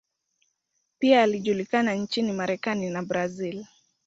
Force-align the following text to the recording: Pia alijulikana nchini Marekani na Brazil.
Pia 0.99 1.23
alijulikana 1.23 1.93
nchini 1.93 2.31
Marekani 2.33 2.89
na 2.89 3.03
Brazil. 3.03 3.65